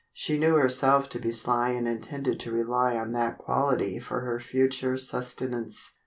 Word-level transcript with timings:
She 0.13 0.39
knew 0.39 0.55
herself 0.55 1.09
to 1.09 1.19
be 1.19 1.29
sly 1.29 1.69
and 1.69 1.87
intended 1.87 2.39
to 2.39 2.51
rely 2.51 2.95
on 2.95 3.11
that 3.11 3.37
quality 3.37 3.99
for 3.99 4.21
her 4.21 4.39
future 4.39 4.97
sustenance. 4.97 5.93